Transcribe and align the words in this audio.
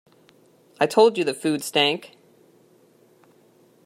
I 0.79 0.87
told 0.87 1.19
you 1.19 1.23
the 1.23 1.35
food 1.35 1.63
stank. 1.63 2.17